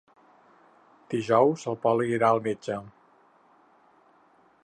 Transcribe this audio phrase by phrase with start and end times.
[1.13, 2.77] Dijous en Pol irà al metge.